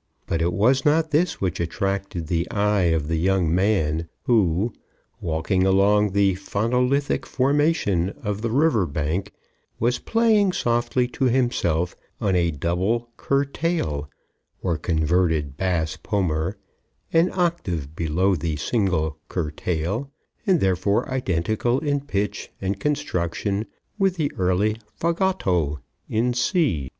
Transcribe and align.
"]But 0.26 0.42
it 0.42 0.52
was 0.52 0.84
not 0.84 1.12
this 1.12 1.40
which 1.40 1.58
attracted 1.58 2.26
the 2.26 2.46
eye 2.50 2.90
of 2.92 3.08
the 3.08 3.16
young 3.16 3.54
man 3.54 4.06
who, 4.24 4.74
walking 5.18 5.64
along 5.64 6.12
the 6.12 6.34
phonolithic 6.34 7.24
formation 7.24 8.10
of 8.22 8.42
the 8.42 8.50
river 8.50 8.84
bank, 8.84 9.32
was 9.80 9.98
playing 9.98 10.52
softly 10.52 11.08
to 11.16 11.24
himself 11.24 11.96
on 12.20 12.36
a 12.36 12.50
double 12.50 13.08
curtail, 13.16 14.10
or 14.62 14.76
converted 14.76 15.56
bass 15.56 15.96
pommer, 15.96 16.58
an 17.10 17.30
octave 17.32 17.96
below 17.96 18.36
the 18.36 18.56
single 18.56 19.16
curtail 19.30 20.10
and 20.46 20.60
therefore 20.60 21.10
identical 21.10 21.78
in 21.78 22.02
pitch 22.02 22.50
and 22.60 22.78
construction 22.78 23.64
with 23.98 24.16
the 24.16 24.30
early 24.36 24.76
fagotto 25.00 25.78
in 26.10 26.34
C. 26.34 26.90